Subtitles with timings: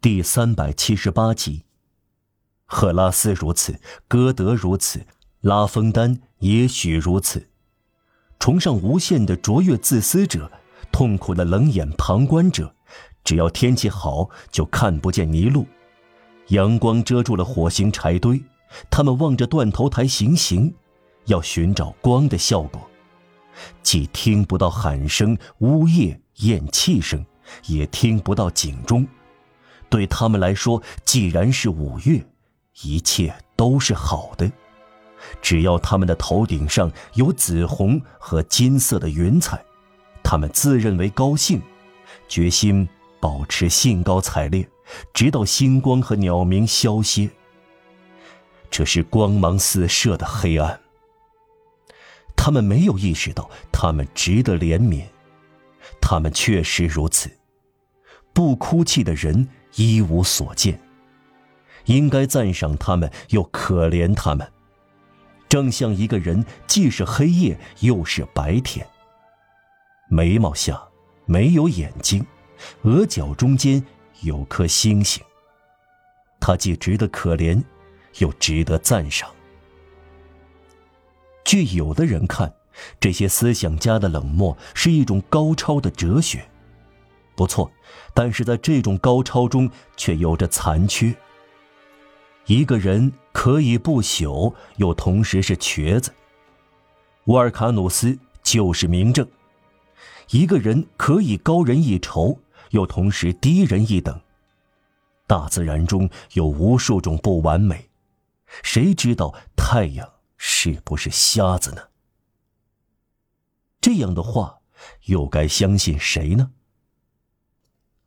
[0.00, 1.64] 第三百七十八集。
[2.66, 5.04] 赫拉斯如此，歌德如此，
[5.40, 7.48] 拉封丹也许如此。
[8.38, 10.52] 崇尚无限的卓越自私者，
[10.92, 12.72] 痛苦的冷眼旁观者，
[13.24, 15.66] 只要天气好就看不见泥路，
[16.50, 18.40] 阳光遮住了火星柴堆，
[18.88, 20.72] 他们望着断头台行刑，
[21.24, 22.88] 要寻找光的效果，
[23.82, 27.26] 既听不到喊声、呜咽、咽气声，
[27.66, 29.04] 也听不到警钟。
[29.88, 32.24] 对他们来说，既然是五月。
[32.82, 34.48] 一切都是好的，
[35.42, 39.60] 只要他们的头顶上有紫红和金色的云彩，
[40.22, 41.60] 他们自认为高兴，
[42.28, 42.88] 决心
[43.18, 44.68] 保持兴高采烈，
[45.12, 47.28] 直到星光和鸟鸣消歇。
[48.70, 50.78] 这是光芒四射的黑暗。
[52.36, 55.02] 他们没有意识到他们值得怜悯，
[56.00, 57.28] 他们确实如此。
[58.32, 60.78] 不哭泣的人一无所见。
[61.86, 64.46] 应该赞赏他们，又可怜他们，
[65.48, 68.86] 正像一个人既是黑夜又是白天。
[70.10, 70.82] 眉毛下
[71.24, 72.26] 没有眼睛，
[72.82, 73.82] 额角中间
[74.20, 75.22] 有颗星星。
[76.40, 77.62] 他既值得可怜，
[78.18, 79.30] 又值得赞赏。
[81.44, 82.52] 据有的人看，
[83.00, 86.46] 这些思想家的冷漠是一种高超的哲学，
[87.38, 87.70] 不错，
[88.12, 91.14] 但是在这种高超中却有着残缺。
[92.46, 96.12] 一个人可以不朽，又同时是瘸子。
[97.26, 99.24] 沃尔卡努斯就是明证。
[100.30, 104.20] 一个人可以高人一筹，又同时低人一等。
[105.28, 107.88] 大自然中有无数种不完美，
[108.64, 111.82] 谁知道太阳是不是瞎子呢？
[113.80, 114.58] 这样的话，
[115.04, 116.50] 又该相信谁呢？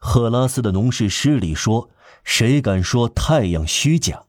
[0.03, 1.91] 赫拉斯的农事诗里说
[2.25, 4.25] ：“谁敢说太阳虚假？”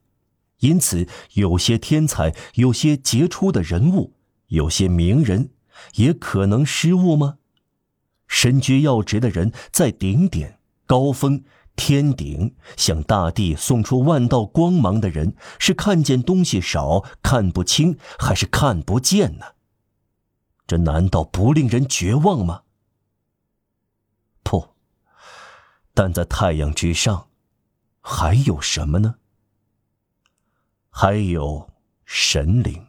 [0.60, 4.12] 因此，有些天才、有些杰出的人物、
[4.48, 5.48] 有些名人，
[5.94, 7.38] 也可能失误吗？
[8.28, 11.42] 身居要职的人，在顶点、高峰、
[11.74, 19.46] 天顶，向大地送出万道光芒的人，是看见东西少、看不清，还是看不见呢？
[20.66, 22.62] 这难道不令人绝望吗？
[24.42, 24.71] 不，
[25.94, 27.28] 但在太阳之上，
[28.00, 29.16] 还有什么呢？
[30.90, 31.70] 还有
[32.04, 32.86] 神灵。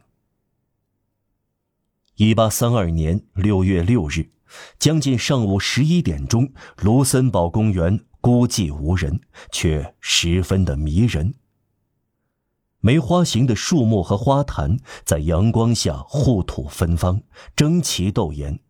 [2.16, 4.30] 一八三二年六月六日，
[4.78, 11.34] 将近上午十一点钟，卢森堡公园孤寂无人，却十分的迷人。
[12.80, 17.22] 梅花形的树木和花坛在阳光下互吐芬芳，
[17.56, 18.60] 争奇斗艳。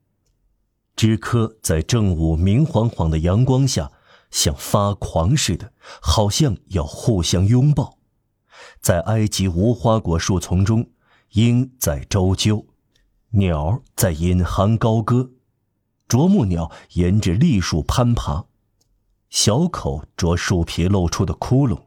[0.96, 3.90] 枝柯在正午明晃晃的阳光下，
[4.34, 5.72] 像发狂似的，
[6.02, 7.98] 好像要互相拥抱。
[8.80, 10.90] 在埃及无花果树丛中，
[11.34, 12.66] 鹰在周啾，
[13.30, 15.30] 鸟在引吭高歌，
[16.08, 18.46] 啄木鸟沿着栗树攀爬，
[19.30, 21.82] 小口啄树皮露出的窟窿，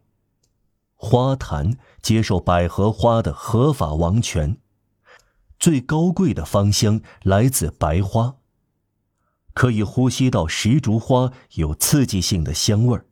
[0.95, 4.57] 花坛接受百合花的合法王权，
[5.59, 8.37] 最高贵的芳香来自白花，
[9.57, 13.07] 可以呼吸到石竹花有刺激性的香味儿。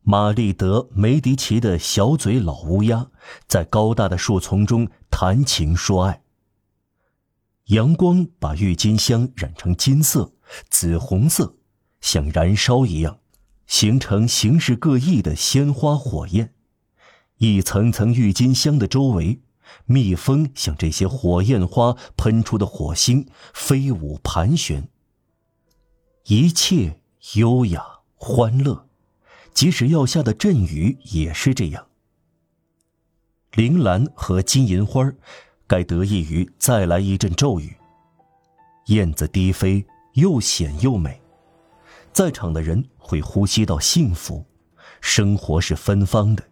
[0.00, 3.10] 玛丽德梅迪奇的小嘴老乌鸦，
[3.46, 6.22] 在高大的树丛中谈情说爱。
[7.66, 10.32] 阳光把郁金香染成金色、
[10.70, 11.54] 紫红色，
[12.00, 13.18] 像燃烧一样，
[13.66, 16.54] 形成形式各异的鲜花火焰。
[17.36, 19.42] 一层层郁金香的周围，
[19.84, 24.88] 蜜蜂像这些火焰花喷出的火星飞舞盘旋。
[26.30, 27.00] 一切
[27.34, 28.86] 优雅欢乐。
[29.52, 31.88] 即使要下的阵雨也是这样。
[33.54, 35.12] 铃兰和金银花
[35.66, 37.76] 该得益于再来一阵骤雨。
[38.86, 41.20] 燕子低飞，又险又美，
[42.12, 44.46] 在场的人会呼吸到幸福。
[45.00, 46.44] 生活是芬芳的，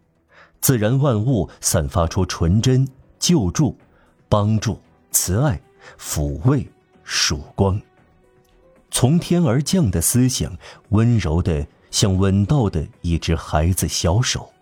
[0.60, 2.84] 自然万物散发出纯真、
[3.20, 3.78] 救助、
[4.28, 4.80] 帮助、
[5.12, 5.62] 慈爱、
[5.96, 6.68] 抚慰、
[7.04, 7.80] 曙光。
[8.90, 10.56] 从天而降的思想，
[10.90, 11.66] 温柔的。
[11.90, 14.52] 像吻到的一只孩子小手。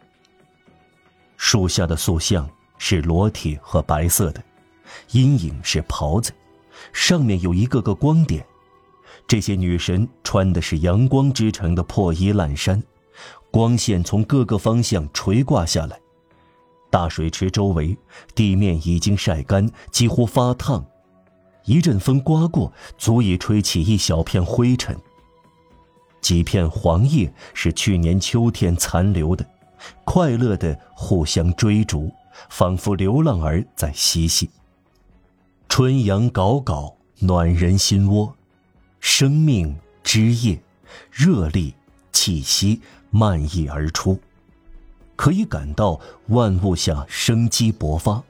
[1.36, 4.40] 树下的塑像是裸体和白色的，
[5.10, 6.30] 阴影是袍子，
[6.92, 8.46] 上面有一个个光点。
[9.26, 12.80] 这些女神穿的是阳光织成的破衣烂衫，
[13.50, 15.98] 光线从各个方向垂挂下来。
[16.90, 17.98] 大水池周围
[18.36, 20.86] 地面已经晒干，几乎发烫，
[21.66, 24.96] 一阵风刮过，足以吹起一小片灰尘。
[26.20, 29.46] 几片黄叶是去年秋天残留的，
[30.04, 32.10] 快乐的互相追逐，
[32.48, 34.50] 仿佛流浪儿在嬉戏。
[35.68, 38.34] 春阳杲杲，暖人心窝，
[39.00, 40.60] 生命枝叶，
[41.10, 41.74] 热力
[42.12, 42.80] 气息
[43.10, 44.18] 漫溢而出，
[45.14, 48.22] 可以感到万物下生机勃发。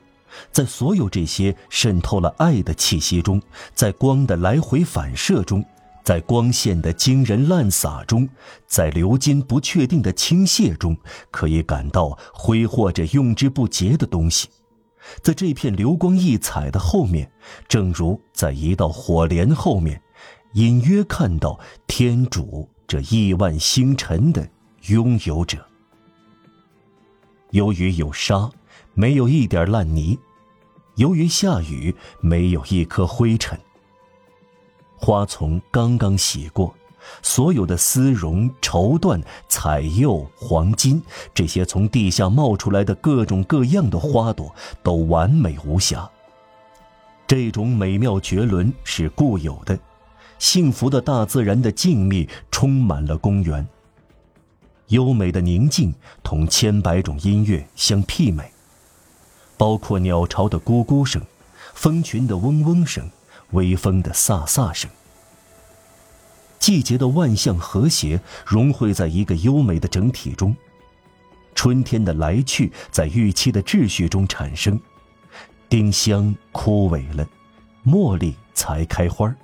[0.52, 3.40] 在所有这些渗透了爱的气息中，
[3.74, 5.64] 在光的来回反射中，
[6.04, 8.28] 在光线的惊人滥洒中，
[8.66, 10.96] 在流金不确定的倾泻中，
[11.30, 14.48] 可以感到挥霍着用之不竭的东西。
[15.22, 17.30] 在这片流光溢彩的后面，
[17.68, 20.02] 正如在一道火莲后面，
[20.54, 24.48] 隐约看到天主这亿万星辰的
[24.86, 25.64] 拥有者。
[27.50, 28.50] 由于有沙，
[28.96, 30.19] 没有一点烂泥。
[30.94, 33.56] 由于下雨，没有一颗灰尘。
[34.96, 36.75] 花丛刚刚洗过，
[37.20, 41.02] 所有的丝绒、绸缎、彩釉、黄金，
[41.34, 44.50] 这些从地下冒出来的各种各样的花朵，
[44.82, 46.10] 都完美无瑕。
[47.26, 49.78] 这种美妙绝伦是固有的，
[50.38, 53.69] 幸福的大自然的静谧充满了公园。
[54.87, 58.50] 优美的宁静同千百种音乐相媲美。
[59.56, 61.22] 包括鸟巢的咕咕声，
[61.74, 63.10] 蜂群的嗡嗡声，
[63.52, 64.90] 微风的飒飒声。
[66.58, 70.56] 季节的万象和谐融汇在一个优美的整体中，
[71.54, 74.80] 春天的来去在预期的秩序中产生。
[75.68, 77.26] 丁香枯萎了，
[77.84, 79.34] 茉莉才开花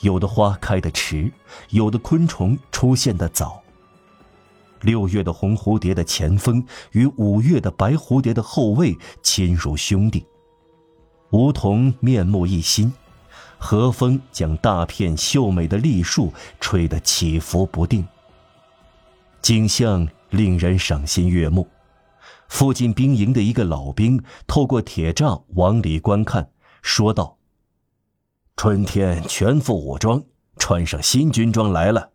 [0.00, 1.30] 有的花开得迟，
[1.70, 3.62] 有的昆虫出现的早。
[4.80, 10.26] 六月的红蝴蝶的前锋与五月的白蝴蝶的后卫亲如兄弟，
[11.30, 12.92] 梧桐面目一新，
[13.58, 18.06] 和风将大片秀美的栗树吹得起伏不定。
[19.42, 21.68] 景象令人赏心悦目。
[22.48, 26.50] 附近兵营的一个老兵透过铁栅往里观看，
[26.82, 27.38] 说道
[28.56, 30.20] ：“春天全副武装，
[30.56, 32.10] 穿上新军装来了。”